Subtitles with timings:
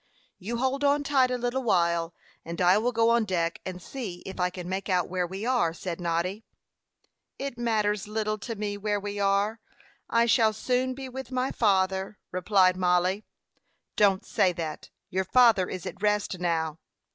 [0.39, 4.23] "You hold on tight a little while, and I will go on deck, and see
[4.25, 6.43] if I can make out where we are," said Noddy.
[7.37, 9.59] "It matters little to me where we are.
[10.09, 13.27] I shall soon be with my father," replied Mollie.
[13.95, 14.89] "Don't say that.
[15.11, 16.79] Your father is at rest now."